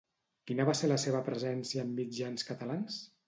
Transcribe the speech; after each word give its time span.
Quina 0.51 0.63
va 0.69 0.73
ser 0.79 0.89
la 0.91 0.97
seva 1.03 1.19
presència 1.27 1.85
en 1.87 1.91
mitjans 2.01 2.47
catalans? 2.51 2.99